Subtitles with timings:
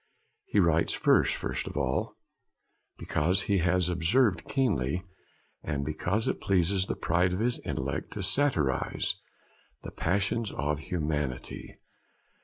[0.47, 2.15] He writes verse, first of all,
[2.97, 5.03] because he has observed keenly,
[5.61, 9.13] and because it pleases the pride of his intellect to satirise
[9.83, 11.77] the pretensions of humanity.